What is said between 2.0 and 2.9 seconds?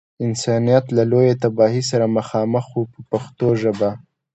مخامخ و